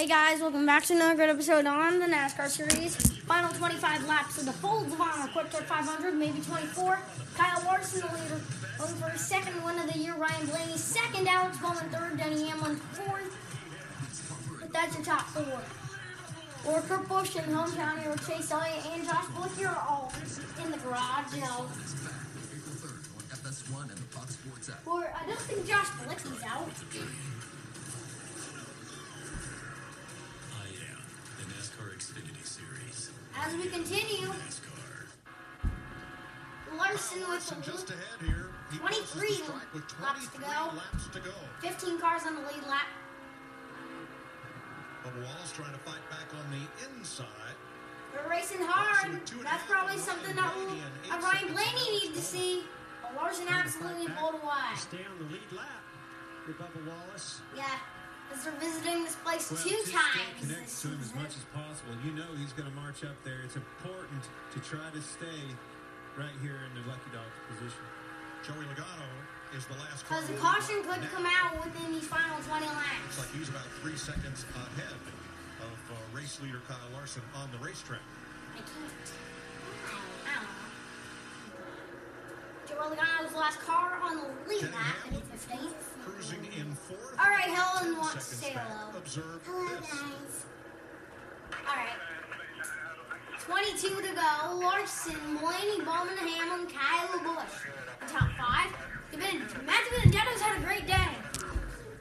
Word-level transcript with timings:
Hey 0.00 0.06
guys, 0.06 0.40
welcome 0.40 0.64
back 0.64 0.84
to 0.84 0.94
another 0.94 1.14
great 1.14 1.28
episode 1.28 1.66
on 1.66 1.98
the 1.98 2.06
NASCAR 2.06 2.48
series. 2.48 2.96
Final 3.28 3.52
25 3.52 4.08
laps 4.08 4.38
of 4.38 4.46
the 4.46 4.52
Folds 4.54 4.90
of 4.94 4.98
Honor 4.98 5.28
QuikTrip 5.28 5.64
500, 5.64 6.14
maybe 6.14 6.40
24. 6.40 6.98
Kyle 7.36 7.62
Larson, 7.66 8.00
the 8.00 8.06
leader, 8.06 8.40
going 8.78 8.94
for 8.94 9.10
his 9.10 9.20
second 9.20 9.62
win 9.62 9.78
of 9.78 9.92
the 9.92 9.98
year. 9.98 10.14
Ryan 10.14 10.46
Blaney 10.46 10.78
second, 10.78 11.28
Alex 11.28 11.58
Bowman 11.58 11.90
third, 11.90 12.16
Denny 12.16 12.48
Hamlin 12.48 12.76
fourth. 12.76 14.56
But 14.58 14.72
that's 14.72 14.94
your 14.94 15.04
top 15.04 15.26
four. 15.36 15.60
Or 16.72 16.80
Kurt 16.80 17.06
Busch 17.06 17.36
and 17.36 17.52
hometown 17.52 18.00
hero 18.00 18.16
Chase 18.26 18.50
Elliott 18.50 18.86
and 18.94 19.04
Josh 19.04 19.26
Bilicki 19.36 19.68
are 19.68 19.86
all 19.86 20.10
in 20.64 20.70
the 20.72 20.78
garage, 20.78 21.34
you 21.34 21.42
know. 21.42 21.68
Or 24.86 25.12
I 25.14 25.26
don't 25.26 25.40
think 25.40 25.68
Josh 25.68 25.88
Bilicki's 26.00 26.42
out. 26.44 26.70
As 33.40 33.54
we 33.56 33.68
continue. 33.68 34.28
Larson 36.76 37.20
with 37.28 37.48
the 37.48 37.54
just 37.62 37.90
ahead 37.90 38.20
here. 38.20 38.50
He 38.70 38.78
23 38.78 39.02
crosses 39.10 39.42
the 39.46 39.52
with 39.74 40.00
laps 40.00 40.28
to 40.28 40.38
go. 40.40 40.46
laps 40.46 41.08
to 41.12 41.20
go. 41.20 41.34
15 41.60 42.00
cars 42.00 42.22
on 42.26 42.34
the 42.36 42.42
lead 42.42 42.62
lap. 42.68 42.86
Bubba 45.04 45.24
Wallace 45.24 45.52
trying 45.52 45.72
to 45.72 45.78
fight 45.78 46.02
back 46.10 46.28
on 46.36 46.44
the 46.52 46.62
inside. 46.88 47.26
They're 48.12 48.28
racing 48.28 48.60
hard. 48.62 49.20
That's 49.42 49.64
probably 49.66 49.98
something 49.98 50.36
that 50.36 50.54
will, 50.56 50.68
uh, 50.70 51.20
Ryan 51.20 51.52
Blaney 51.52 51.90
needs 51.90 52.18
to 52.18 52.22
see. 52.22 52.62
But 53.02 53.16
Larson 53.16 53.48
absolutely 53.48 54.08
pulled 54.08 54.34
away. 54.34 54.76
Stay 54.76 55.04
on 55.08 55.16
the 55.26 55.32
lead 55.32 55.50
lap 55.56 55.82
for 56.44 56.52
Bubba 56.52 56.86
Wallace. 56.86 57.40
Yeah, 57.56 57.64
because 58.30 58.46
they're 58.46 58.62
visiting 58.62 59.02
this 59.02 59.18
place 59.26 59.50
Well, 59.50 59.58
two 59.58 59.74
times. 59.90 60.38
connected 60.38 60.70
this 60.70 60.82
to 60.86 60.94
him 60.94 61.02
as 61.02 61.10
much 61.18 61.34
as 61.34 61.42
possible. 61.50 61.98
You 62.06 62.14
know 62.14 62.30
he's 62.38 62.54
going 62.54 62.70
to 62.70 62.76
march 62.78 63.02
up 63.02 63.18
there. 63.26 63.42
It's 63.42 63.58
important 63.58 64.22
to 64.54 64.58
try 64.62 64.86
to 64.94 65.02
stay 65.02 65.42
right 66.14 66.30
here 66.38 66.62
in 66.62 66.70
the 66.78 66.86
lucky 66.86 67.10
dog's 67.10 67.34
position. 67.50 67.82
Joey 68.46 68.62
Logano 68.70 69.10
is 69.58 69.66
the 69.66 69.74
last 69.82 70.06
Because 70.06 70.30
the 70.30 70.38
caution 70.38 70.78
could 70.86 71.02
now. 71.02 71.10
come 71.10 71.26
out 71.26 71.58
within 71.58 71.90
these 71.90 72.06
final 72.06 72.38
20 72.46 72.70
laps. 72.70 73.18
Looks 73.18 73.18
like 73.26 73.32
he's 73.34 73.50
about 73.50 73.66
three 73.82 73.98
seconds 73.98 74.46
ahead 74.54 74.94
of 75.66 75.76
uh, 75.90 75.98
race 76.14 76.38
leader 76.40 76.62
Kyle 76.70 76.78
Larson 76.94 77.22
on 77.34 77.50
the 77.50 77.58
racetrack. 77.58 78.00
I 78.54 78.62
can't. 78.62 79.10
I 82.70 82.74
don't 82.74 82.96
know. 82.96 83.30
Joey 83.30 83.36
last 83.38 83.60
car 83.60 83.98
on 84.02 84.16
the 84.16 84.22
lead 84.48 84.62
lap 84.62 84.96
in 85.06 85.12
Hamlin 85.14 85.22
15th. 85.22 86.04
cruising 86.04 86.44
in 86.58 86.72
fourth. 86.74 87.16
All 87.18 87.28
right, 87.30 87.50
Helen 87.50 87.96
wants 87.98 88.28
to 88.28 88.34
say 88.36 88.50
hello. 88.56 88.96
Observe 88.98 89.40
Hello, 89.46 89.68
this. 89.80 89.90
guys. 89.90 90.44
All 91.68 91.76
right. 91.76 91.96
22 93.40 93.88
to 93.88 94.14
go. 94.14 94.56
Larson, 94.56 95.16
Blaney, 95.40 95.78
Bowman, 95.84 96.16
Hamlin, 96.16 96.68
Kyle 96.68 97.18
Busch. 97.24 97.66
The 98.00 98.12
top 98.12 98.28
five. 98.38 98.70
Even- 99.12 99.40
Matt 99.66 99.82
Benedetto's 99.90 100.40
had 100.40 100.60
a 100.62 100.64
great 100.64 100.86
day. 100.86 101.08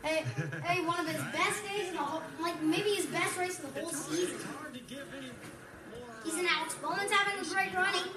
Hey, 0.03 0.23
hey, 0.63 0.85
one 0.85 0.99
of 0.99 1.07
his 1.07 1.21
best 1.33 1.63
days 1.65 1.89
in 1.89 1.95
the 1.95 1.99
whole, 2.01 2.21
like 2.39 2.61
maybe 2.61 2.91
his 2.91 3.05
best 3.07 3.37
race 3.37 3.59
of 3.59 3.73
the 3.73 3.81
whole 3.81 3.89
season. 3.91 4.35
It's 4.35 4.43
hard 4.45 4.73
to 4.73 4.79
give 4.81 5.05
any 5.17 5.27
more. 5.27 6.15
He's 6.23 6.35
an 6.35 6.47
Alex 6.49 6.75
Bowman's 6.75 7.11
having 7.11 7.39
a 7.39 7.49
great 7.53 7.73
running, 7.73 8.07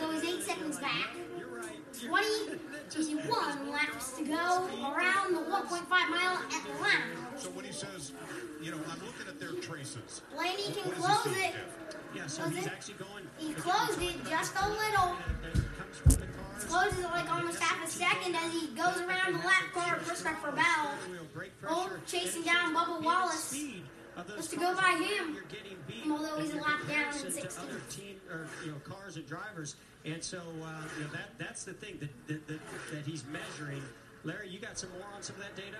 though 0.00 0.10
he's 0.10 0.24
eight 0.24 0.42
seconds 0.42 0.78
back. 0.78 1.10
You're 2.02 2.12
right. 2.12 2.58
21 2.90 3.70
laps 3.70 4.12
to 4.12 4.24
go 4.24 4.34
around 4.34 5.34
the 5.34 5.40
1.5 5.40 5.88
mile 5.88 6.38
Atlanta. 6.46 7.04
So 7.36 7.50
when 7.50 7.64
he 7.64 7.72
says, 7.72 8.12
you 8.62 8.70
know, 8.70 8.78
I'm 8.90 9.00
looking 9.06 9.28
at 9.28 9.38
their 9.40 9.52
traces. 9.60 10.22
Blaney 10.34 10.62
can 10.74 10.90
What 10.90 11.24
does 11.24 11.24
he 11.24 11.30
close 11.30 11.36
it. 11.38 11.54
Yeah, 12.14 12.26
so 12.26 12.44
Was 12.44 12.54
he's 12.56 12.66
it? 12.66 12.72
actually 12.72 12.94
going. 12.94 13.24
He 13.38 13.52
closed 13.54 14.00
it 14.02 14.14
just 14.28 14.54
a 14.56 14.68
little. 14.68 15.16
That 15.42 15.52
comes 15.52 15.96
from 15.98 16.12
the 16.12 16.26
cars. 16.26 16.64
Closes 16.64 16.98
it 16.98 17.10
like 17.10 17.30
almost 17.32 17.60
half 17.60 17.86
a 17.86 17.90
second 17.90 18.34
as 18.34 18.52
he 18.52 18.68
goes 18.68 19.00
around 19.02 19.34
the 19.34 19.46
lap 19.46 19.64
car 19.74 19.96
of 19.96 20.06
Christopher 20.06 20.52
Bell. 20.52 20.94
Oh, 21.68 21.90
chasing 22.06 22.42
down 22.42 22.74
Bubba 22.74 23.02
Wallace. 23.02 23.54
Just 24.36 24.50
to 24.50 24.56
go 24.56 24.74
by 24.74 24.92
him. 24.98 25.34
You're 25.34 25.42
getting 25.44 25.76
beat 25.86 26.10
Although 26.10 26.40
he's 26.40 26.52
a 26.52 26.56
lap 26.56 26.80
down 26.88 27.14
in 27.14 27.20
comparison 27.20 27.32
to 27.32 27.46
16th. 27.46 27.62
Other 27.62 27.80
team 27.90 28.16
or 28.30 28.48
you 28.64 28.72
know 28.72 28.78
cars 28.82 29.16
and 29.16 29.26
drivers, 29.26 29.76
and 30.12 30.22
so 30.22 30.38
uh, 30.38 30.82
you 30.96 31.04
know 31.04 31.10
that 31.12 31.38
that's 31.38 31.64
the 31.64 31.72
thing 31.72 31.98
that 32.00 32.10
that, 32.28 32.48
that 32.48 32.60
that 32.92 33.04
he's 33.06 33.24
measuring. 33.26 33.82
Larry, 34.24 34.48
you 34.48 34.58
got 34.58 34.78
some 34.78 34.90
more 34.90 35.06
on 35.14 35.22
some 35.22 35.36
of 35.36 35.42
that 35.42 35.56
data? 35.56 35.78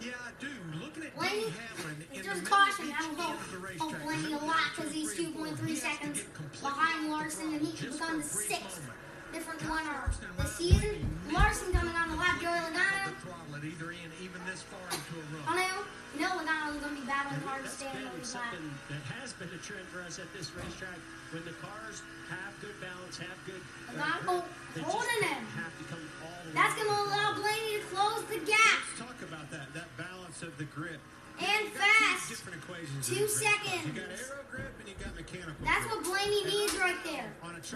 Yeah, 0.00 0.10
I 0.18 0.30
do. 0.40 0.48
Looking 0.80 1.04
at 1.04 1.14
Blaney, 1.14 1.30
Denny 1.30 1.54
Hamlin 1.54 1.96
in 1.96 2.02
if 2.02 2.08
the 2.08 2.22
there's 2.22 2.42
middle 2.42 2.56
caution, 2.56 2.84
of 2.84 2.90
each 2.90 2.96
that'll 2.96 3.10
end 3.10 3.20
of 3.20 3.78
help 3.78 4.02
Blaney 4.02 4.32
a 4.32 4.38
lot 4.38 4.64
because 4.74 4.92
he's 4.92 5.14
three 5.14 5.26
and 5.26 5.34
four, 5.34 5.46
2.3 5.46 5.66
he 5.66 5.72
has 5.74 5.80
to 5.80 5.86
seconds 5.86 6.24
behind 6.60 7.04
off 7.06 7.10
Larson 7.10 7.54
and 7.54 7.66
he 7.66 7.72
throttle 7.72 7.78
can 7.78 7.92
become 7.92 8.18
the 8.18 8.24
for 8.24 8.34
a 8.34 8.46
brief 8.46 8.48
sixth 8.48 8.80
moment. 8.80 8.98
Different 9.34 9.60
winner 9.66 10.06
this 10.38 10.54
season. 10.54 10.94
Larson 11.32 11.72
coming 11.74 11.94
on 11.98 12.08
the 12.10 12.16
lap, 12.16 12.38
Joey 12.38 12.54
Logano. 12.54 13.10
The 13.10 13.18
throttle 13.26 13.54
at 13.58 13.64
either 13.66 13.90
end, 13.90 14.14
even 14.22 14.38
this 14.46 14.62
far 14.62 14.86
into 14.94 15.18
a 15.18 15.26
I 15.50 15.58
run. 15.58 15.58
know, 15.58 15.74
you 16.14 16.20
know 16.22 16.32
Logano's 16.38 16.78
going 16.78 16.94
to 16.94 17.00
be 17.02 17.06
battling 17.06 17.42
hard 17.42 17.66
to 17.66 17.70
stay 17.70 17.90
on 17.90 18.14
the 18.14 18.22
lap. 18.22 18.54
that 18.94 19.02
has 19.18 19.34
been 19.34 19.50
a 19.50 19.58
trend 19.58 19.82
for 19.90 20.06
us 20.06 20.22
at 20.22 20.30
this 20.30 20.54
racetrack. 20.54 20.94
When 21.34 21.42
the 21.42 21.56
cars 21.58 21.98
have 22.30 22.54
good 22.62 22.78
balance, 22.78 23.18
have 23.18 23.38
good. 23.42 23.58
uh, 23.90 24.22
Logano 24.22 24.86
holding 24.86 25.22
him. 25.26 25.42
Have 25.58 25.74
to 25.82 25.84
come 25.90 26.02
all 26.22 26.38
the 26.46 26.54
That's 26.54 26.74
going 26.78 26.86
to 26.86 26.98
allow 27.10 27.34
Blaney 27.34 27.82
to 27.82 27.84
close 27.90 28.22
the 28.30 28.38
gap. 28.46 28.78
Let's 28.86 29.02
talk 29.02 29.18
about 29.26 29.50
that, 29.50 29.66
that 29.74 29.90
balance 29.98 30.46
of 30.46 30.54
the 30.62 30.70
grip. 30.70 31.02
And 31.40 31.68
fast. 31.74 32.28
Two 32.28 32.34
different 32.34 32.62
equations. 32.62 33.08
Two 33.08 33.14
in 33.14 33.20
this 33.22 33.40
race 33.40 33.50
car. 33.50 33.58
seconds. 33.64 33.86
You 33.86 33.92
got 33.92 34.10
aero 34.10 34.44
grip 34.50 34.74
and 34.78 34.88
you 34.88 34.94
got 35.02 35.14
mechanical 35.16 35.54
That's 35.64 35.86
what 35.90 36.04
Blaney 36.04 36.44
needs 36.44 36.76
right 36.78 36.96
there. 37.04 37.32
1.9, 37.42 37.74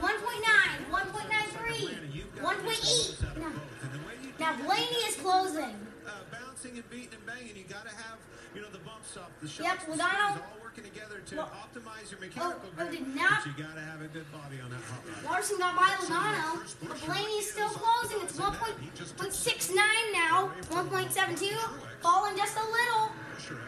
1.93, 0.90 1.98
1.8. 2.38 3.38
No. 3.38 3.46
And 3.46 3.92
the 3.92 3.98
way 4.06 4.14
you 4.22 4.30
do 4.30 4.38
Now 4.38 4.56
Blaney 4.56 5.00
is 5.08 5.16
closing. 5.16 5.74
Uh, 6.08 6.12
bouncing 6.32 6.74
and 6.76 6.88
beating 6.90 7.12
and 7.14 7.24
banging, 7.26 7.56
you 7.56 7.64
got 7.68 7.84
to 7.84 7.94
have, 7.94 8.18
you 8.54 8.60
know, 8.62 8.68
the 8.70 8.78
bumps 8.82 9.16
off, 9.16 9.30
the 9.40 9.46
Yep, 9.48 9.54
shocks, 9.78 9.84
the 9.84 9.92
Logano- 9.92 10.40
all 10.42 10.58
working 10.62 10.84
together 10.84 11.20
to 11.20 11.36
Well- 11.36 11.52
optimize 11.62 12.10
your 12.10 12.20
mechanical 12.20 12.60
oh, 12.64 12.76
grip. 12.76 12.90
did 12.90 13.14
not- 13.14 13.44
But 13.44 13.46
you 13.46 13.64
got 13.64 13.74
to 13.74 13.80
have 13.80 14.00
a 14.02 14.08
good 14.08 14.26
body 14.32 14.60
on 14.60 14.70
that 14.70 14.82
hot 14.88 15.02
rod. 15.06 15.24
Larson 15.30 15.58
got 15.58 15.76
by 15.76 15.88
Logano, 16.00 16.88
but 16.88 16.96
Blaney's 17.06 17.52
still 17.52 17.68
closing. 17.70 18.20
It's 18.22 18.36
1.69 18.38 19.76
now, 20.12 20.50
1.72, 20.70 21.56
falling 22.00 22.36
just 22.36 22.56
a 22.56 22.64
little. 22.64 23.12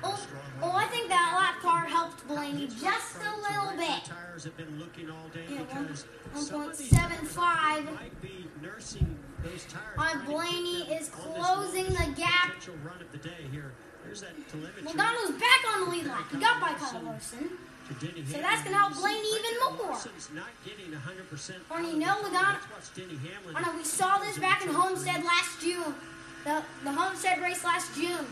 Oh, 0.02 0.26
oh, 0.62 0.72
I 0.76 0.86
think 0.86 1.08
that 1.08 1.32
lap 1.36 1.60
car 1.62 1.84
helped 1.86 2.26
Blaney 2.26 2.66
just 2.66 3.16
a 3.16 3.36
little 3.40 3.76
bit. 3.78 4.04
Tires 4.04 4.44
have 4.44 4.56
been 4.56 4.78
looking 4.78 5.08
all 5.10 5.28
day 5.32 5.44
Yeah, 5.48 5.60
because 5.62 6.04
one- 6.32 6.44
some 6.44 6.62
of 6.62 6.76
these 6.78 6.90
1.75. 6.92 7.84
might 7.94 8.20
be 8.20 8.48
nursing 8.60 9.18
those 9.42 9.64
tires. 9.66 9.96
Uh, 9.96 10.10
trying 10.10 10.20
to 10.20 10.26
Blaney 10.26 10.92
is 10.92 11.08
closing 11.08 11.86
the 11.86 12.12
gap. 12.16 12.29
Potential 12.46 12.74
run 12.84 13.00
of 13.00 13.10
the 13.12 13.18
day 13.18 13.46
here. 13.50 13.72
There's 14.04 14.20
that 14.22 14.32
telemetry. 14.50 14.82
Logano's 14.82 15.32
back 15.38 15.60
on 15.74 15.84
the 15.84 15.90
lead 15.90 16.06
lap. 16.06 16.24
He 16.30 16.38
got 16.38 16.60
by 16.60 16.72
Kyle 16.74 17.02
Larson. 17.02 17.50
So 17.90 18.38
that's 18.38 18.62
gonna 18.62 18.78
help 18.78 18.90
You 18.90 18.96
see 18.96 19.02
Blaney 19.02 19.28
even 19.40 19.76
more. 19.76 19.90
Larson's 19.90 20.30
not 20.32 20.46
getting 20.64 20.92
100% 20.94 21.56
Or 21.70 21.80
you 21.80 21.96
know 21.98 22.22
the 22.22 22.28
Logano- 22.30 22.54
Let's 22.54 22.70
watch 22.70 22.94
Denny 22.94 23.16
Hamlin. 23.18 23.54
Oh, 23.54 23.58
I 23.58 23.62
know 23.62 23.76
we 23.76 23.82
saw 23.84 24.18
this 24.18 24.38
back 24.38 24.62
in 24.62 24.68
Homestead 24.68 25.24
last 25.24 25.60
June. 25.60 25.94
The 26.44 26.62
the 26.84 26.92
Homestead 26.92 27.42
race 27.42 27.64
last 27.64 27.92
June. 27.96 28.26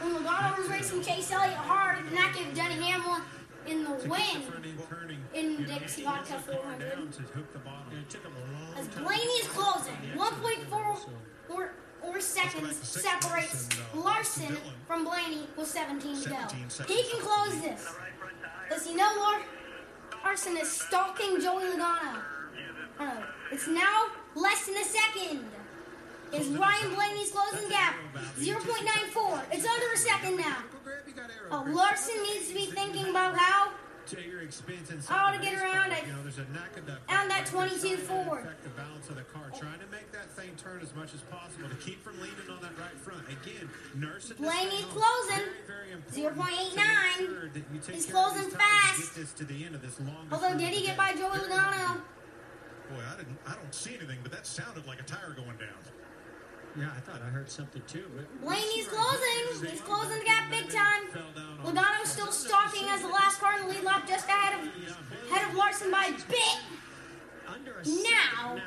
When 0.00 0.14
Logano 0.16 0.58
was 0.58 0.68
racing 0.68 1.02
Chase 1.02 1.30
Elliott 1.30 1.54
hard 1.56 1.98
and 2.06 2.16
that 2.16 2.34
gave 2.34 2.54
Denny 2.54 2.82
Hamlin 2.82 3.20
in 3.66 3.84
the 3.84 3.90
To 3.90 3.94
get 3.96 4.02
the 4.02 4.08
win. 4.08 4.42
front 4.50 4.64
end 4.66 4.82
turning, 4.88 5.20
in 5.34 5.50
you 5.60 5.66
Dixie 5.66 6.02
Vodka 6.04 6.32
want 6.32 6.46
the 6.46 6.52
car 6.54 6.62
400. 6.62 6.90
down 6.96 7.12
to 7.12 7.22
hook 7.22 7.52
the 7.52 7.58
bottom. 7.60 7.88
And 7.90 7.98
it 8.00 8.10
took 8.10 8.22
him 8.24 8.32
a 8.32 8.40
long 8.58 8.74
As. 8.78 8.88
Blaney 8.88 9.38
is 9.44 9.48
closing, 9.48 9.94
1.4 10.16 11.68
or, 12.04 12.20
seconds 12.20 12.76
separates 12.88 13.68
Larson 13.94 14.56
from 14.86 15.04
Blaney 15.04 15.46
with 15.56 15.66
17 15.66 16.22
to 16.22 16.28
go. 16.28 16.36
He 16.86 17.02
can 17.04 17.20
close 17.20 17.60
this. 17.60 17.86
Does 18.70 18.86
he 18.86 18.94
know 18.94 19.10
Lord 19.16 19.42
Larson 20.24 20.56
is 20.56 20.70
stalking 20.70 21.40
Joey 21.40 21.64
Logano? 21.64 22.22
It's 23.50 23.66
now 23.66 24.06
less 24.34 24.66
than 24.66 24.76
a 24.76 24.84
second. 24.84 25.44
Is 26.32 26.48
Ryan 26.48 26.94
Blaney's 26.94 27.30
closing 27.30 27.68
gap 27.68 27.94
0.94? 28.38 29.42
It's 29.52 29.66
under 29.66 29.92
a 29.92 29.96
second 29.96 30.36
now. 30.38 30.44
Mechanical 30.44 30.78
grip, 30.84 31.04
you 31.06 31.12
got 31.12 31.30
aero 31.30 31.48
Oh. 31.50 31.70
Larson 31.70 32.14
needs 32.22 32.48
to 32.48 32.54
be 32.54 32.66
thinking 32.66 33.08
about 33.10 33.36
how 33.36 33.72
to 34.06 34.20
your 34.22 34.42
expense 34.42 34.90
and 34.90 35.02
I 35.08 35.30
wanna 35.30 35.42
get 35.42 35.54
around 35.54 35.92
it. 35.92 36.06
You 36.06 36.12
know, 36.12 36.22
there's 36.22 36.38
a 36.38 36.48
knack 36.52 36.76
of 36.76 36.86
that. 36.86 36.98
On 37.08 37.28
that 37.28 37.46
22 37.46 37.78
trying 37.78 38.24
to. 38.24 38.32
Affect 38.32 38.64
the 38.64 38.70
balance 38.70 39.08
of 39.08 39.16
the 39.16 39.22
car, 39.22 39.50
trying 39.58 39.78
to 39.78 39.86
make 39.90 40.10
that 40.12 40.30
thing 40.32 40.50
turn 40.56 40.80
as 40.82 40.94
much 40.94 41.14
as 41.14 41.20
possible 41.22 41.68
to 41.68 41.76
keep 41.76 42.02
from 42.02 42.20
leaning 42.20 42.48
on 42.50 42.60
that 42.62 42.76
right 42.78 42.96
front. 42.98 43.22
Again, 43.28 43.70
nurse 43.94 44.30
it. 44.30 44.38
Blaney's 44.38 44.84
closing. 44.90 45.46
Very, 45.66 45.94
very 46.10 46.34
0.89. 46.34 47.16
sure 47.16 47.48
that 47.48 47.64
you 47.72 47.78
take 47.80 47.94
He's 47.94 48.06
closing 48.06 48.50
to 48.50 48.56
fast. 48.56 49.14
This 49.14 49.32
to 49.34 49.44
the 49.44 49.64
end 49.64 49.74
of 49.74 49.82
this 49.82 49.98
Although, 50.30 50.56
did 50.58 50.68
he 50.68 50.86
get 50.86 50.96
by 50.96 51.12
Joey 51.12 51.38
Logano? 51.38 52.02
Boy, 52.90 53.02
I 53.06 53.16
didn't. 53.16 53.38
I 53.46 53.54
don't 53.54 53.74
see 53.74 53.94
anything, 53.96 54.18
but 54.22 54.32
that 54.32 54.46
sounded 54.46 54.86
like 54.86 55.00
a 55.00 55.04
tire 55.04 55.34
going 55.36 55.56
down. 55.56 55.78
Yeah, 56.78 56.88
I 56.96 57.00
thought 57.00 57.20
I 57.20 57.28
heard 57.28 57.50
something 57.50 57.82
too. 57.86 58.04
Blaney's 58.42 58.88
closing. 58.88 59.68
He's 59.70 59.80
closing 59.82 60.18
the 60.18 60.24
gap 60.24 60.50
big 60.50 60.70
time. 60.70 61.02
Logano's 61.64 62.10
still 62.10 62.32
stalking 62.32 62.82
spot 64.02 64.08
just 64.08 64.28
ahead 64.28 64.54
of 64.54 65.30
ahead 65.30 65.48
of 65.50 65.54
Larson 65.56 65.90
by 65.90 66.06
a 66.06 66.30
bit. 66.30 66.58
Now. 67.86 68.58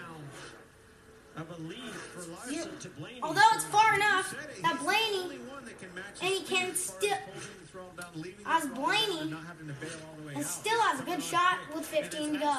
of 1.37 1.49
a 1.51 1.61
lead 1.63 1.91
for 1.91 2.31
Larson 2.31 2.53
Zero- 2.53 2.67
to 2.79 2.89
Blaney. 2.89 3.19
Although 3.21 3.41
it's 3.55 3.65
far 3.65 3.95
enough 3.95 4.33
that 4.61 4.79
Blaney 4.79 5.37
that 5.65 5.79
can 5.79 5.89
and 6.21 6.33
he 6.33 6.43
can 6.43 6.75
still- 6.75 7.11
as 7.11 7.19
holding 7.19 7.41
the 7.61 7.67
throttle 7.67 7.91
down, 7.91 7.95
leaving 7.95 7.95
the 7.97 8.03
as 8.45 8.65
Blaney 8.67 9.19
and 9.21 9.31
not 9.31 9.43
having 9.45 9.67
to 9.67 9.73
bail 9.73 9.91
all 10.07 10.15
the 10.21 10.27
way 10.27 10.33
and 10.35 10.43
out. 10.43 10.49
still 10.49 10.79
has 10.81 10.99
a 10.99 11.03
good 11.03 11.21
shot 11.21 11.57
with 11.73 11.85
15 11.85 12.33
to 12.33 12.39
go. 12.39 12.53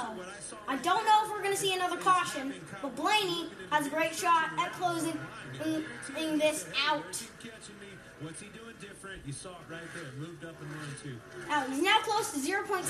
I 0.69 0.76
don't 0.76 1.05
know 1.05 1.25
if 1.25 1.31
we're 1.31 1.43
going 1.43 1.55
to 1.55 1.61
see 1.61 1.75
another 1.75 1.97
caution, 1.97 2.55
but 2.82 2.94
Blaney 2.97 3.49
has 3.70 3.87
a 3.87 3.91
great 3.91 4.14
shot 4.14 4.50
at 4.58 4.73
closing 4.73 5.19
in, 5.64 5.85
in 6.19 6.38
this 6.38 6.67
out. 6.87 7.05
Keep 7.12 7.53
catching 7.53 7.75
me. 7.81 7.87
What's 8.20 8.41
he 8.41 8.49
doing 8.49 8.75
different? 8.81 9.20
You 9.26 9.32
saw 9.35 9.50
it 9.50 9.56
right 9.70 9.82
there. 9.94 10.11
Moved 10.19 10.43
up 10.44 10.55
and 10.61 10.70
run 10.70 10.88
two. 11.03 11.17
Out. 11.50 11.67
Oh, 11.69 11.70
he's 11.70 11.82
now 11.82 11.99
close 11.99 12.32
to 12.32 12.38
0. 12.38 12.62
Point, 12.64 12.87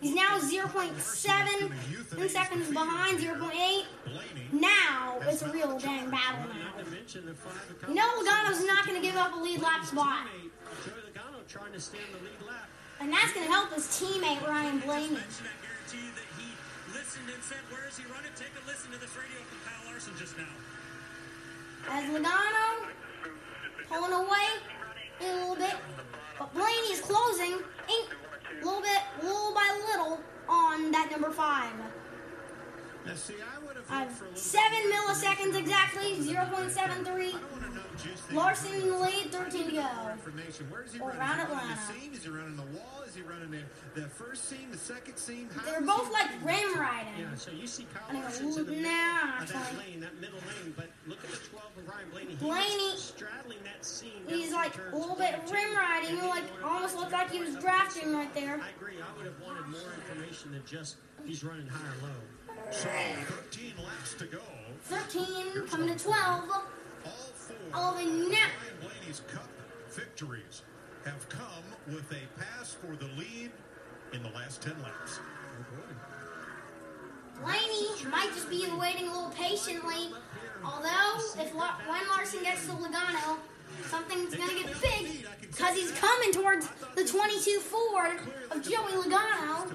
he's 0.00 0.14
now 0.14 0.38
0.7 0.38 2.30
seconds 2.30 2.68
behind 2.70 3.18
0.8. 3.18 3.84
Now 4.52 5.18
it's 5.28 5.42
a 5.42 5.50
real 5.50 5.78
dang 5.78 6.08
battle 6.10 6.48
now. 6.48 6.76
Not 6.76 6.84
to 6.84 6.90
mention 6.90 7.26
the 7.26 7.34
five 7.34 7.52
of 7.82 7.88
You 7.88 7.94
know 7.94 8.08
Logano's 8.18 8.64
not 8.64 8.86
going 8.86 9.00
to 9.00 9.06
give 9.06 9.16
up 9.16 9.34
a 9.34 9.38
lead 9.38 9.60
lap 9.60 9.84
spot, 9.84 10.28
teammate, 10.28 10.50
Joey 10.84 10.94
Logano 11.12 11.13
trying 11.48 11.72
to 11.72 11.80
stay 11.80 11.98
on 11.98 12.10
the 12.18 12.22
lead 12.24 12.40
lap. 12.46 12.68
and 13.00 13.12
that's 13.12 13.32
going 13.32 13.46
to 13.46 13.52
help 13.52 13.72
his 13.72 13.86
teammate 13.88 14.40
Ryan 14.46 14.78
Blaney. 14.80 15.14
Mention, 15.18 15.46
I 15.46 15.56
guarantee 15.60 16.02
you 16.06 16.12
that 16.14 16.28
he 16.38 16.46
listened 16.94 17.28
and 17.28 17.42
said, 17.42 17.58
"Where 17.70 17.84
is 17.88 17.98
he 17.98 18.04
running?" 18.10 18.32
Take 18.36 18.54
a 18.54 18.62
listen 18.66 18.90
to 18.92 18.98
this 18.98 19.12
radio 19.16 19.38
from 19.44 19.58
Kyle 19.66 19.84
Larson 19.90 20.14
just 20.18 20.36
now. 20.38 20.54
As 21.90 22.04
Logano 22.08 22.88
pulling 23.88 24.12
away 24.12 24.46
a 25.20 25.24
little 25.36 25.56
bit, 25.56 25.76
but 26.38 26.54
Blaney 26.54 26.88
is 26.94 27.00
closing 27.00 27.60
a 27.60 28.64
little 28.64 28.80
bit, 28.80 29.02
little 29.22 29.52
by 29.52 29.68
little, 29.90 30.20
on 30.48 30.90
that 30.92 31.10
number 31.10 31.30
five. 31.30 31.72
See, 33.14 33.34
have 33.36 33.90
Uh, 33.90 33.98
hoped 34.04 34.12
for 34.16 34.24
a 34.24 34.28
little 34.28 34.42
seven 34.42 34.78
milliseconds 34.90 35.56
exactly, 35.58 36.16
0.73. 36.24 37.28
I 37.28 37.30
don't 37.32 37.52
want 37.52 37.62
to 37.64 37.74
know 37.74 37.82
just 38.02 38.28
the- 38.28 38.34
Larson 38.34 38.74
in 38.74 38.88
the 38.88 38.96
lead, 38.98 39.30
13 39.30 39.66
to 39.66 39.72
go. 39.72 40.08
information. 40.12 40.70
Where 40.70 40.82
is 40.82 40.92
he 40.94 41.00
Or 41.00 41.10
around 41.10 41.38
Is 41.40 41.46
he 41.46 41.52
running 41.52 41.70
Atlanta. 41.70 42.00
seam? 42.00 42.14
Is 42.14 42.22
he 42.24 42.28
running 42.30 42.56
the 42.56 42.62
wall? 42.78 43.02
Is 43.06 43.14
he 43.14 43.22
running 43.22 43.50
the, 43.50 44.00
the 44.00 44.08
first 44.08 44.48
seam, 44.48 44.70
the 44.72 44.78
second 44.78 45.16
seam? 45.18 45.48
How 45.54 45.62
They're 45.70 45.80
both 45.82 46.10
like 46.12 46.30
rim 46.42 46.78
riding. 46.80 47.12
Yeah, 47.18 47.34
so 47.36 47.50
you 47.52 47.66
see 47.66 47.86
Kyle 47.94 48.08
think 48.10 48.24
the 48.24 48.42
middle 48.42 48.58
of 48.58 49.48
that 49.48 49.78
lane, 49.78 50.00
that 50.00 50.18
middle 50.20 50.38
lane, 50.40 50.74
but 50.76 50.88
look 51.06 51.22
at 51.22 51.30
the 51.30 51.36
12 51.36 51.70
of 51.78 51.88
Ryan 51.88 52.10
Blaney. 52.10 52.30
He 52.30 52.36
Blaney- 52.36 52.96
straddling 52.96 53.62
that 53.64 53.84
seam. 53.84 54.24
He's 54.26 54.52
like 54.52 54.74
a 54.92 54.96
little 54.96 55.14
bit 55.16 55.38
rim 55.52 55.63
riding, 56.04 56.18
and 56.20 56.28
like 56.28 56.44
almost 56.64 56.96
looked 56.96 57.12
like 57.12 57.30
he 57.30 57.40
was 57.40 57.56
drafting 57.56 58.12
right 58.14 58.32
there. 58.34 58.60
I 58.62 58.70
agree. 58.76 58.94
I 59.00 59.16
would 59.16 59.26
have 59.26 59.40
wanted 59.40 59.68
more 59.68 59.92
information 59.94 60.52
than 60.52 60.62
just 60.66 60.96
he's 61.24 61.44
running 61.44 61.66
high 61.66 61.86
or 61.86 62.08
low. 62.08 62.70
So 62.70 62.88
13 62.88 63.72
laps 63.84 64.14
to 64.14 64.26
go. 64.26 64.38
13 64.84 65.66
coming 65.66 65.96
to 65.96 66.02
12. 66.04 66.50
All 66.50 67.10
four 67.10 67.56
All 67.74 67.94
the 67.94 68.04
net. 68.04 68.30
Ryan 68.30 68.76
Blaney's 68.80 69.22
Cup 69.32 69.48
victories 69.90 70.62
have 71.04 71.28
come 71.28 71.64
with 71.86 72.10
a 72.12 72.40
pass 72.40 72.72
for 72.74 72.96
the 72.96 73.10
lead 73.18 73.50
in 74.12 74.22
the 74.22 74.30
last 74.30 74.62
10 74.62 74.74
laps. 74.82 75.18
Blaney 77.42 78.10
might 78.10 78.30
just 78.32 78.48
be 78.48 78.66
waiting 78.78 79.08
a 79.08 79.12
little 79.12 79.30
patiently. 79.30 80.10
Although, 80.64 81.18
if 81.38 81.54
La- 81.54 81.76
when 81.86 82.08
Larson 82.08 82.42
gets 82.42 82.66
to 82.66 82.72
Logano, 82.72 83.38
something's 83.88 84.34
gonna 84.34 84.54
get 84.54 84.80
big 84.80 85.26
because 85.40 85.76
he's 85.76 85.92
coming 85.92 86.32
towards 86.32 86.68
the 86.94 87.04
22 87.04 87.60
Ford 87.60 88.18
of 88.50 88.62
Joey 88.62 88.92
Logano. 88.92 89.72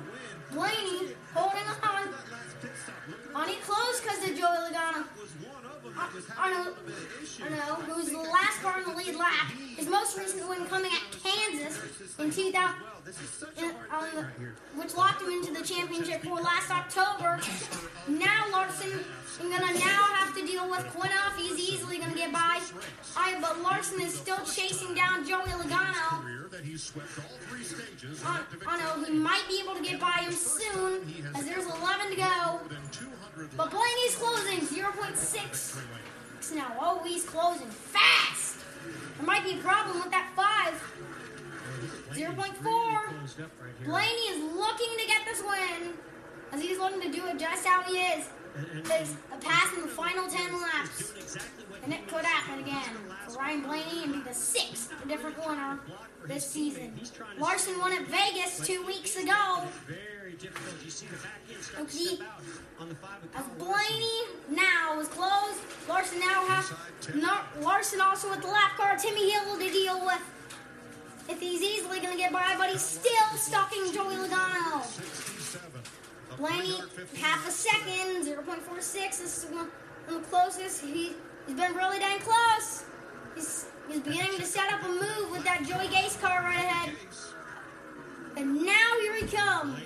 Blaney 0.52 1.14
holding 1.34 1.68
on. 1.84 2.10
On 3.36 3.48
it 3.48 3.62
close 3.62 4.02
because 4.02 4.24
of 4.30 4.38
Joey 4.38 4.58
Logano. 4.72 5.06
Was 5.20 6.28
know, 7.50 7.76
who's 7.94 8.10
the 8.10 8.18
last 8.18 8.62
car 8.62 8.80
in 8.82 8.90
the 8.90 8.96
lead 8.96 9.16
lap. 9.16 9.52
His 9.76 9.88
most 9.88 10.18
recent 10.18 10.48
win 10.48 10.66
coming 10.66 10.92
at 10.92 11.02
Kansas 11.24 11.78
in 12.20 12.32
2000, 12.32 12.54
Well, 12.54 12.74
this 13.06 13.22
is 13.22 13.30
such 13.30 13.58
in, 13.58 13.70
a 13.70 13.74
hard 13.74 13.92
on 13.92 14.10
thing 14.10 14.16
the, 14.16 14.22
right 14.24 14.34
here. 14.40 14.56
which 14.76 14.96
locked 14.96 15.22
him 15.22 15.30
into 15.30 15.54
the 15.54 15.66
championship 15.66 16.24
for 16.24 16.36
last 16.36 16.72
October. 16.72 17.40
Now 18.08 18.46
Larson 18.52 18.90
is 18.90 19.38
gonna 19.38 19.74
now 19.80 20.08
to 20.60 20.66
deal 20.66 20.70
with 20.70 20.86
Quin 20.94 21.12
Houff. 21.12 21.38
He's 21.38 21.60
easily 21.60 22.00
gonna 22.00 22.16
get 22.16 22.32
by. 22.32 22.60
I, 23.16 23.40
but 23.42 23.62
Larson 23.62 24.02
is 24.02 24.14
still 24.14 24.44
chasing 24.46 24.94
down 24.94 25.28
Joey 25.28 25.44
Logano. 25.44 26.12
All 26.12 26.22
I, 28.26 28.78
to 28.78 28.84
know 28.84 29.04
he 29.06 29.14
might 29.14 29.44
be 29.48 29.62
able 29.64 29.76
to 29.76 29.84
get 29.84 30.00
by 30.00 30.24
him 30.24 30.32
soon, 30.32 31.02
as 31.36 31.46
there's 31.46 31.66
11 31.66 32.12
to 32.12 32.16
go. 32.16 32.24
More 32.24 32.62
than 32.70 32.90
200 32.92 33.58
But 33.58 33.72
Blaney's 33.72 34.16
closing 34.16 34.60
0.6 34.60 35.82
now. 36.56 36.74
Oh, 36.80 37.02
he's 37.04 37.26
closing 37.26 37.68
fast. 37.68 38.58
There 39.18 39.26
might 39.26 39.44
be 39.44 39.54
a 39.54 39.58
problem 39.58 40.00
with 40.00 40.12
that 40.12 40.32
five. 40.36 40.74
0.4. 42.12 42.64
Closed 42.64 43.42
up 43.42 43.52
right 43.62 43.72
here. 43.78 43.88
Blaney 43.88 44.26
is 44.34 44.56
looking 44.56 44.98
to 44.98 45.06
get 45.06 45.26
this 45.26 45.44
win, 45.44 45.94
as 46.52 46.62
he's 46.62 46.80
looking 46.80 47.02
to 47.02 47.12
do 47.12 47.28
it 47.28 47.38
just 47.38 47.66
how 47.66 47.84
he 47.84 48.00
is. 48.00 48.26
There's 48.84 49.16
a 49.34 49.38
pass 49.38 49.74
in 49.76 49.82
the 49.82 49.88
final 49.88 50.28
10 50.28 50.62
laps. 50.62 51.14
And 51.84 51.94
it 51.94 52.08
could 52.08 52.26
happen 52.26 52.60
again 52.64 52.84
for 53.28 53.40
Ryan 53.40 53.62
Blaney 53.62 54.04
and 54.04 54.14
be 54.14 54.22
the 54.22 54.34
sixth 54.34 54.94
different 55.08 55.38
winner 55.46 55.80
this 56.28 56.46
season. 56.46 56.94
Larson 57.38 57.78
won 57.80 57.94
at 57.94 58.08
Vegas 58.08 58.60
two 58.66 58.86
weeks 58.86 59.16
ago. 59.18 59.64
Okay. 61.80 62.20
As 63.36 63.46
Blaney 63.58 64.20
now 64.50 65.00
is 65.00 65.08
closed, 65.10 65.60
Larson 65.88 66.20
now 66.20 66.46
has 66.48 66.72
Larson 67.62 68.02
also 68.02 68.30
with 68.30 68.42
the 68.42 68.48
lap 68.48 68.78
car 68.78 68.96
Timmy 68.98 69.32
Hill 69.32 69.58
to 69.58 69.70
deal 69.72 70.06
with. 70.06 70.22
If 71.30 71.40
he's 71.40 71.62
easily 71.62 72.00
going 72.00 72.14
to 72.14 72.18
get 72.18 72.32
by, 72.34 72.56
but 72.58 72.70
he's 72.70 72.82
still 72.82 73.38
stalking 73.38 73.92
Joey 73.94 74.16
Logano. 74.16 75.39
67. 76.40 76.40
Blaney, 76.40 77.20
half 77.20 77.48
a 77.48 77.52
second, 77.52 78.26
0.46. 78.26 78.94
This 78.94 79.44
is 79.44 79.52
one 79.52 79.68
of 80.08 80.14
the 80.14 80.20
closest. 80.30 80.84
He, 80.84 81.14
he's 81.46 81.56
been 81.56 81.74
really 81.76 82.00
dang 82.00 82.20
close. 82.20 82.84
He's, 83.36 83.66
he's 83.90 84.00
beginning 84.00 84.40
to 84.40 84.46
set 84.46 84.72
up 84.72 84.84
a 84.84 84.88
move 84.88 85.32
with 85.32 85.44
that 85.44 85.64
Joey 85.64 85.88
Gase 85.88 86.20
car 86.22 86.42
right 86.42 86.56
ahead. 86.56 86.96
And 88.38 88.56
now 88.64 89.00
here 89.02 89.16
he 89.16 89.28
comes. 89.28 89.80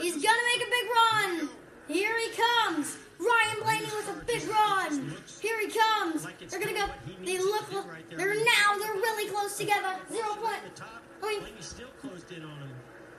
He's 0.00 0.14
gonna 0.14 0.44
make 0.56 0.66
a 0.66 0.70
big 0.70 0.86
run. 0.94 1.48
Here 1.86 2.18
he 2.18 2.30
comes. 2.30 2.96
Ryan 3.18 3.62
Blaney 3.62 3.84
with 3.84 4.08
a 4.08 4.24
big 4.24 4.48
run. 4.48 5.14
Here 5.40 5.60
he 5.60 5.68
comes. 5.68 6.26
They're 6.48 6.60
gonna 6.60 6.72
go. 6.72 6.86
They 7.24 7.38
look. 7.38 7.70
They're 8.10 8.34
now. 8.34 8.78
They're 8.78 8.94
really 8.94 9.30
close 9.30 9.56
together. 9.58 9.94
Zero 10.10 10.34
point. 10.36 10.82
I 11.22 11.28
mean, 11.28 11.40
Blaney 11.40 11.56
still 11.60 11.88
closed 12.00 12.32
in 12.32 12.42
on 12.42 12.50
him. 12.58 12.70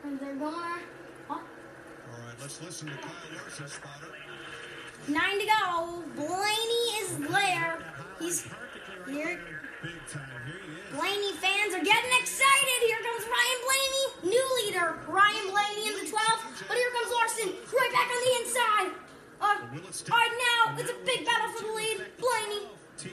and 0.04 0.20
they're 0.20 0.36
going. 0.36 0.82
Let's 2.42 2.62
listen 2.62 2.88
to 2.90 2.96
Kyle 2.98 3.12
Larson 3.38 3.68
spotter. 3.68 4.08
nine 5.08 5.40
to 5.40 5.46
go. 5.46 6.04
Blaney 6.16 6.84
is 7.02 7.18
there. 7.30 7.78
He's 8.20 8.44
here. 9.08 9.40
Big 9.84 9.98
time. 10.10 10.26
Here. 10.46 10.98
Blaney 10.98 11.34
fans 11.38 11.74
are 11.74 11.86
getting 11.86 12.12
excited. 12.20 12.78
Here 12.86 12.98
comes 13.06 13.24
Ryan 13.30 13.60
Blaney, 13.66 14.34
new 14.34 14.46
leader. 14.66 14.98
Ryan 15.08 15.52
Blaney 15.52 15.88
in 15.88 15.94
the 16.06 16.12
12th. 16.12 16.66
But 16.68 16.78
here 16.78 16.90
comes 16.92 17.12
Larson, 17.14 17.50
right 17.78 17.92
back 17.94 18.10
on 18.10 18.20
the 18.26 18.34
inside. 18.42 18.90
Uh, 19.42 19.46
all 19.46 20.18
right, 20.18 20.34
now 20.38 20.78
it's 20.78 20.90
a 20.92 20.98
big 21.06 21.26
battle 21.26 21.50
for 21.54 21.64
the 21.66 21.74
lead. 21.74 21.98
Blaney, 22.18 22.62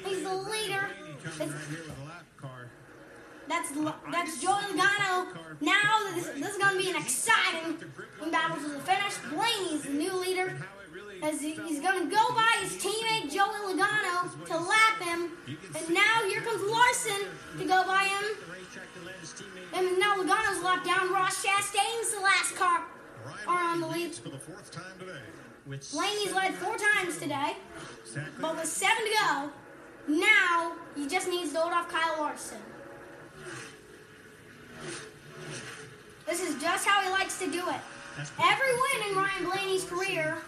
he's 0.04 0.22
the 0.24 0.34
leader. 0.34 0.90
It's- 1.24 1.38
right 1.38 1.48
here 1.70 1.84
with 1.84 1.98
a 2.02 2.04
lap 2.04 2.24
car. 2.36 2.68
That's 3.48 3.70
that's 4.12 4.40
Joey 4.40 4.62
Logano. 4.72 5.60
Now 5.60 6.10
this, 6.14 6.26
this 6.28 6.50
is 6.52 6.58
going 6.58 6.76
to 6.76 6.82
be 6.82 6.90
an 6.90 6.96
exciting 6.96 7.76
battle 8.30 8.56
to 8.56 8.68
the 8.68 8.80
finish. 8.80 9.16
Blaney's 9.32 9.82
the 9.82 9.90
new 9.90 10.12
leader. 10.12 10.50
How 10.50 10.64
it 10.80 10.92
really 10.92 11.22
As 11.22 11.40
he- 11.40 11.54
he's 11.66 11.80
going 11.80 12.08
to 12.08 12.14
go 12.14 12.22
by 12.34 12.52
his 12.60 12.72
teammate 12.76 13.32
Joey 13.32 13.74
Logano 13.74 14.44
to 14.46 14.56
lap 14.58 15.00
him. 15.00 15.32
And 15.74 15.90
now 15.94 16.22
here 16.26 16.42
comes 16.42 16.62
Larson 16.62 17.26
to 17.58 17.64
go 17.64 17.84
by 17.86 18.04
him. 18.04 18.24
The 18.46 18.52
racetrack 18.52 18.94
to 18.94 19.06
let 19.06 19.14
his 19.16 19.30
teammate. 19.30 19.78
And 19.78 19.98
now 19.98 20.16
Logano's 20.16 20.62
lapped 20.62 20.86
down. 20.86 21.12
Ross 21.12 21.44
Chastain's 21.44 22.12
the 22.14 22.20
last 22.20 22.54
car. 22.54 22.84
Are 23.46 23.64
on 23.72 23.80
the 23.80 23.86
lead. 23.86 23.96
leads 23.96 24.18
for 24.18 24.28
the 24.28 24.38
fourth 24.38 24.70
time 24.70 24.98
today. 24.98 25.20
Blaney's 25.92 26.32
led 26.34 26.54
four 26.54 26.76
times 26.78 27.18
today, 27.18 27.54
but 28.40 28.56
with 28.56 28.64
seven 28.64 29.04
to 29.04 29.10
go, 29.20 29.50
now 30.08 30.72
he 30.96 31.06
just 31.06 31.28
needs 31.28 31.52
to 31.52 31.58
hold 31.60 31.74
off 31.74 31.88
Kyle 31.90 32.22
Larson. 32.22 32.56
This 36.26 36.42
is 36.42 36.60
just 36.60 36.86
how 36.86 37.02
he 37.02 37.10
likes 37.10 37.38
to 37.38 37.50
do 37.50 37.58
it. 37.68 37.80
Every 38.42 38.72
win 38.72 39.10
in 39.10 39.16
Ryan 39.16 39.44
Blaney's 39.44 39.84
career 39.84 40.38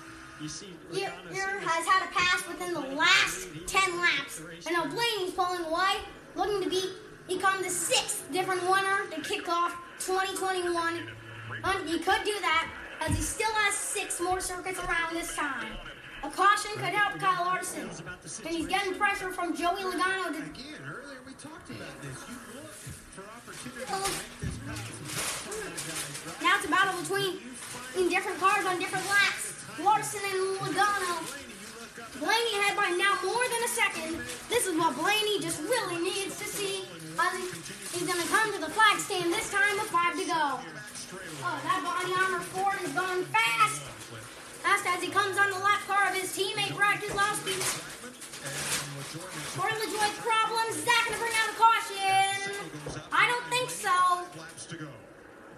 You 0.40 0.48
see, 0.48 0.74
here, 0.92 1.12
Logano 1.30 1.60
has 1.60 1.86
had 1.86 2.08
a 2.08 2.12
pass 2.12 2.46
within 2.48 2.74
the 2.74 2.96
last 2.96 3.48
10 3.66 4.00
laps. 4.00 4.40
And 4.66 4.74
now 4.74 4.86
Blaney's 4.86 5.32
pulling 5.32 5.64
away, 5.64 6.02
looking 6.34 6.62
to 6.62 6.68
be 6.68 6.92
become 7.28 7.62
the 7.62 7.70
sixth 7.70 8.30
different 8.32 8.62
winner 8.62 9.06
to 9.14 9.20
kick 9.22 9.48
off 9.48 9.76
2021 10.00 11.08
And 11.62 11.88
he 11.88 11.98
could 11.98 12.24
do 12.24 12.34
that 12.40 12.68
as 13.00 13.16
he 13.16 13.22
still 13.22 13.52
has 13.52 13.74
six 13.74 14.20
more 14.20 14.40
circuits 14.40 14.78
around 14.80 15.14
this 15.14 15.34
time. 15.36 15.72
A 16.22 16.28
caution 16.28 16.72
could 16.74 16.92
help 16.92 17.18
Kyle 17.18 17.46
Larson. 17.46 17.88
And 18.44 18.54
he's 18.54 18.66
getting 18.66 18.94
pressure 18.94 19.30
from 19.30 19.56
Joey 19.56 19.82
Logano 19.82 20.32
to 20.32 20.38
Again, 20.38 20.82
earlier 20.84 21.20
we 21.24 21.32
talked 21.34 21.70
about 21.70 22.02
this. 22.02 22.16
You 22.28 22.36
Now 23.60 23.68
it's 26.56 26.64
a 26.64 26.68
battle 26.70 26.96
between 27.02 27.44
in 27.98 28.08
different 28.08 28.40
cars 28.40 28.64
on 28.64 28.78
different 28.78 29.04
laps. 29.04 29.52
Larson 29.84 30.20
and 30.32 30.56
Logano. 30.56 31.20
Blaney 32.16 32.52
ahead 32.56 32.76
by 32.76 32.88
now 32.96 33.20
more 33.20 33.44
than 33.52 33.60
a 33.60 33.68
second. 33.68 34.16
This 34.48 34.66
is 34.66 34.78
what 34.78 34.96
Blaney 34.96 35.40
just 35.40 35.60
really 35.60 36.00
needs 36.00 36.38
to 36.38 36.46
see. 36.48 36.88
He's 37.92 38.08
going 38.08 38.22
to 38.22 38.28
come 38.28 38.50
to 38.54 38.60
the 38.60 38.72
flag 38.72 38.98
stand 38.98 39.30
this 39.30 39.52
time 39.52 39.76
with 39.76 39.92
five 39.92 40.16
to 40.16 40.24
go. 40.24 40.56
Oh, 41.44 41.60
that 41.60 41.84
body 41.84 42.16
armor 42.16 42.40
Ford 42.40 42.80
is 42.82 42.92
going 42.96 43.24
fast. 43.28 43.82
Fast 44.64 44.86
as 44.88 45.02
he 45.02 45.10
comes 45.10 45.36
on 45.36 45.50
the 45.50 45.58
lap 45.58 45.80
car 45.86 46.08
of 46.08 46.14
his 46.16 46.32
teammate 46.32 46.74
Brad 46.76 47.00
Ford 48.40 49.72
LaJoie's 49.72 50.18
problems. 50.24 50.76
Is 50.76 50.84
that 50.84 51.08
to 51.10 51.18
bring 51.18 51.32
out 51.36 51.50
a 51.50 51.56
caution? 51.60 53.04
I 53.12 53.28
don't 53.28 53.46
think 53.50 53.68
so. 53.68 53.90
To. 54.68 54.88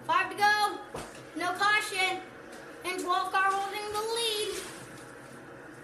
Five 0.05 0.29
to 0.31 0.37
go. 0.37 0.77
No 1.37 1.53
caution. 1.53 2.19
And 2.85 2.99
12 2.99 3.31
car 3.31 3.51
holding 3.51 3.87
the 3.93 4.01
lead. 4.01 4.61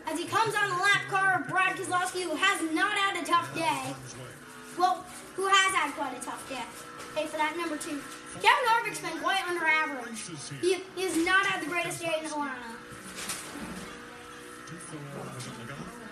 As 0.07 0.19
he 0.19 0.25
comes 0.25 0.55
on 0.55 0.69
the 0.69 0.75
lap 0.75 1.07
car 1.09 1.39
of 1.39 1.47
Brad 1.47 1.77
Keselowski, 1.77 2.23
who 2.23 2.35
has 2.35 2.61
not 2.73 2.97
had 2.97 3.23
a 3.23 3.25
tough 3.25 3.53
day. 3.55 3.95
Well, 4.77 5.05
who 5.35 5.47
has 5.47 5.75
had 5.75 5.93
quite 5.93 6.17
a 6.17 6.25
tough 6.25 6.47
day. 6.49 6.63
Hey, 7.15 7.27
for 7.27 7.37
that 7.37 7.55
number 7.55 7.77
two. 7.77 8.01
Kevin 8.41 8.65
Harvick's 8.67 8.99
been 8.99 9.17
quite 9.19 9.47
under 9.47 9.65
average. 9.65 10.19
He, 10.61 10.83
he 10.95 11.03
has 11.03 11.17
not 11.25 11.45
had 11.45 11.61
the 11.61 11.69
greatest 11.69 12.01
day 12.01 12.15
in 12.19 12.25
Atlanta. 12.25 12.78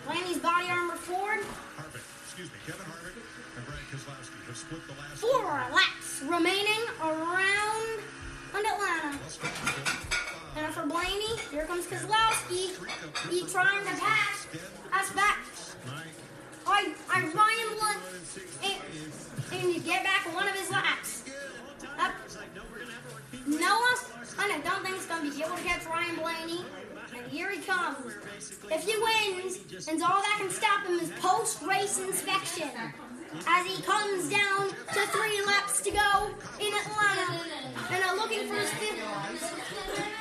Blaney's 0.08 0.40
body 0.40 0.68
armor 0.72 0.96
Ford. 0.96 1.44
Harvick, 1.76 2.08
excuse 2.24 2.48
me, 2.48 2.58
Kevin 2.66 2.86
Harvick 2.88 3.20
and 3.58 3.66
Brad 3.68 3.84
Keselowski 3.92 4.40
have 4.48 4.56
split 4.56 4.82
the 4.88 4.94
last 4.96 5.20
Four 5.20 5.44
laps 5.76 6.24
remaining 6.24 6.88
around 7.04 8.00
Atlanta. 8.56 9.20
And 10.56 10.74
for 10.74 10.88
Blaney, 10.88 11.38
here 11.52 11.66
comes 11.66 11.86
Keselowski. 11.88 12.72
He 13.30 13.46
trying 13.52 13.84
to 13.84 13.96
pass 14.00 14.48
us 14.94 15.12
back. 15.12 15.40
I, 16.66 16.94
I 17.10 17.22
Ryan 17.22 17.70
Blunt 17.76 18.00
and, 18.64 19.60
and 19.60 19.74
you 19.74 19.82
get 19.82 20.04
back 20.04 20.34
one 20.34 20.48
of 20.48 20.56
his 20.56 20.72
laps. 20.72 21.24
Up. 22.00 22.14
Noah, 23.46 23.96
I 24.40 24.62
don't 24.64 24.84
think 24.84 24.96
it's 24.96 25.06
going 25.06 25.30
to 25.30 25.36
be 25.36 25.44
able 25.44 25.56
to 25.56 25.64
catch 25.64 25.86
Ryan 25.86 26.16
Blaney. 26.16 26.66
And 27.18 27.32
here 27.32 27.50
he 27.52 27.62
comes. 27.62 28.14
If 28.72 28.84
he 28.84 28.96
wins, 28.98 29.88
and 29.88 30.02
all 30.04 30.22
that 30.22 30.38
can 30.40 30.50
stop 30.50 30.86
him 30.86 31.00
is 31.00 31.12
post-race 31.20 32.00
inspection. 32.00 32.70
As 33.48 33.66
he 33.66 33.82
comes 33.84 34.30
down 34.30 34.70
to 34.70 35.00
three 35.12 35.46
laps 35.46 35.82
to 35.82 35.92
go 35.92 36.30
in 36.60 36.74
Atlanta, 36.74 37.42
and 37.92 38.04
are 38.04 38.16
looking 38.16 38.48
for 38.48 38.56
his 38.56 38.70
fifth, 38.72 39.02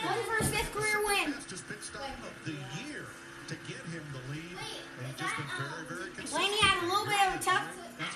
looking 0.05 0.25
for 0.25 0.43
his 0.43 0.50
fifth 0.50 0.73
career 0.75 1.05
win. 1.05 1.35
Just 1.49 1.69
pit 1.69 1.79
stop 1.83 2.03
of 2.03 2.45
the 2.45 2.53
year 2.83 3.05
to 3.49 3.55
get 3.69 3.79
him 3.93 4.03
the 4.12 4.33
lead. 4.33 4.57
And 4.99 5.07
he's 5.07 5.17
just 5.17 5.37
been 5.37 5.47
very, 5.57 5.85
very 5.88 6.11
consistent. 6.11 6.31
Blaney 6.31 6.61
had 6.61 6.83
a 6.83 6.87
little 6.87 7.07
bit 7.07 7.21
of 7.29 7.41
a 7.41 7.45
tough 7.45 7.67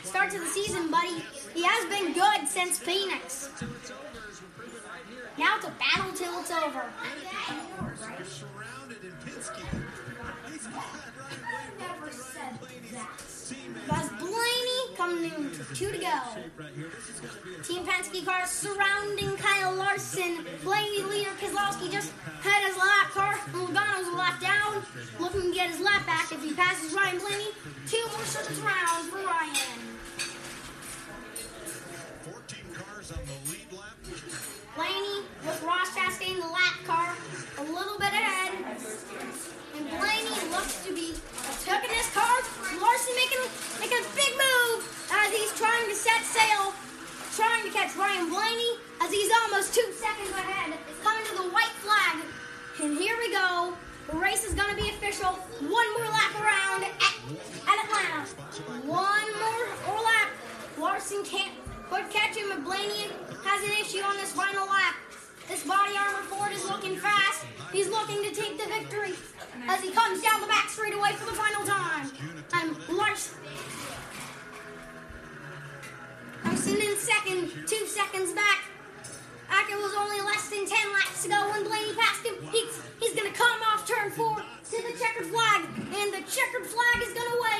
start 0.02 0.30
to 0.32 0.40
the 0.40 0.46
season, 0.46 0.90
but 0.90 1.04
he, 1.04 1.22
he 1.54 1.64
has 1.64 1.88
been 1.88 2.12
good 2.12 2.48
since 2.48 2.78
Phoenix. 2.78 3.48
Now 5.38 5.56
it's 5.56 5.66
a 5.66 5.74
battle 5.78 6.12
till 6.12 6.38
it's 6.40 6.50
over. 6.50 6.84
You're 9.40 9.48
surrounded 9.48 9.80
in 9.80 10.12
Penske. 10.20 10.52
He's 10.52 10.66
got 10.66 10.84
Ryan 11.16 12.56
Blaney, 12.60 13.00
teammate. 13.48 13.88
As 13.90 14.08
Blaney 14.20 14.96
coming 14.96 15.24
in 15.24 15.50
two 15.74 15.90
to 15.90 15.98
go. 15.98 16.06
Right 16.58 16.74
here. 16.76 16.90
This 16.94 17.08
is 17.08 17.20
going 17.20 17.32
to 17.32 17.42
be 17.44 17.54
a 17.54 17.62
Team 17.62 17.86
Penske 17.86 18.24
cars 18.26 18.50
surrounding 18.50 19.36
Kyle 19.38 19.74
Larson. 19.76 20.44
Blaney 20.62 21.02
leader 21.04 21.30
Keselowski 21.40 21.90
just 21.90 22.12
had 22.42 22.68
his 22.68 22.76
lap 22.76 23.10
car. 23.12 23.34
Logano's 23.54 24.08
a 24.08 24.16
lap 24.16 24.40
down, 24.42 24.82
looking 25.18 25.40
to 25.40 25.54
get 25.54 25.70
his 25.70 25.80
lap 25.80 26.04
back 26.04 26.30
if 26.32 26.42
he 26.42 26.52
passes 26.52 26.92
Ryan 26.92 27.18
Blaney. 27.18 27.48
Two 27.88 28.04
more 28.12 28.24
circuits 28.26 28.60
around 28.60 29.08
for 29.08 29.24
Ryan. 29.24 29.80
14 32.28 32.58
cars 32.74 33.10
on 33.12 33.24
the 33.24 33.50
lead 33.50 33.72
lap. 33.72 33.96
Blaney 34.76 35.24
with 35.44 35.62
Ross 35.62 35.90
Chastain, 35.96 36.36
the 36.36 36.46
lap 36.46 36.76
car, 36.86 37.16
a 37.58 37.64
little 37.72 37.98
bit 37.98 38.12
ahead. 38.14 38.54
And 39.76 39.88
Blaney 39.90 40.36
looks 40.50 40.84
to 40.86 40.94
be 40.94 41.14
tucking 41.66 41.90
his 41.90 42.08
car. 42.14 42.38
Larson 42.78 43.14
making, 43.18 43.42
making 43.82 43.98
a 43.98 44.08
big 44.14 44.32
move 44.38 44.86
as 45.10 45.32
he's 45.34 45.52
trying 45.58 45.88
to 45.88 45.94
set 45.94 46.22
sail, 46.22 46.72
trying 47.34 47.59
to 47.70 47.78
catch 47.78 47.96
Ryan 47.96 48.28
Blaney 48.28 48.78
as 49.00 49.10
he's 49.10 49.30
almost 49.42 49.74
two 49.74 49.86
seconds 49.92 50.30
ahead. 50.30 50.78
Coming 51.02 51.24
to 51.26 51.34
the 51.36 51.48
white 51.50 51.74
flag. 51.78 52.24
And 52.82 52.98
here 52.98 53.16
we 53.18 53.32
go. 53.32 53.74
The 54.10 54.16
race 54.16 54.44
is 54.44 54.54
going 54.54 54.70
to 54.70 54.76
be 54.76 54.88
official. 54.88 55.30
One 55.60 55.88
more 55.94 56.10
lap 56.10 56.34
around 56.34 56.84
at, 56.84 57.14
at 57.68 57.84
Atlanta. 57.84 58.26
One 58.86 59.28
more 59.38 60.02
lap. 60.02 60.30
Larson 60.78 61.24
can't 61.24 61.52
could 61.90 62.08
catch 62.10 62.36
him, 62.36 62.48
but 62.48 62.64
Blaney 62.64 63.10
has 63.44 63.64
an 63.64 63.74
issue 63.82 64.02
on 64.02 64.16
this 64.16 64.32
final 64.32 64.66
lap. 64.66 64.94
This 65.48 65.66
body 65.66 65.92
armor 65.98 66.22
Ford 66.30 66.52
is 66.52 66.64
looking 66.64 66.96
fast. 66.96 67.44
He's 67.72 67.88
looking 67.88 68.22
to 68.22 68.30
take 68.30 68.58
the 68.58 68.68
victory 68.68 69.14
as 69.68 69.80
he 69.82 69.90
comes 69.90 70.22
down 70.22 70.40
the 70.40 70.46
back 70.46 70.68
straightaway 70.70 71.12
for 71.12 71.26
the 71.26 71.36
final 71.36 71.66
time. 71.66 72.10
And 72.54 72.96
Larson. 72.96 73.34
Larson 76.70 76.88
in 76.88 76.96
second, 76.98 77.66
two 77.66 77.86
seconds 77.86 78.32
back. 78.32 78.62
After 79.50 79.74
it 79.74 79.82
was 79.82 79.94
only 79.98 80.20
less 80.20 80.48
than 80.50 80.66
10 80.66 80.92
laps 80.92 81.22
to 81.24 81.28
go 81.28 81.50
when 81.50 81.64
Blaney 81.64 81.94
passed 81.98 82.24
him, 82.24 82.34
he's, 82.52 82.80
he's 83.00 83.14
going 83.14 83.30
to 83.30 83.36
come 83.36 83.58
off 83.72 83.88
turn 83.88 84.10
four 84.12 84.36
to 84.36 84.76
the 84.82 84.94
checkered 84.98 85.26
flag. 85.26 85.64
And 85.66 86.14
the 86.14 86.22
checkered 86.30 86.66
flag 86.66 86.96
is 87.02 87.12
going 87.12 87.26
to 87.26 87.38
wave 87.42 87.59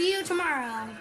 See 0.00 0.12
you 0.12 0.24
tomorrow. 0.24 0.99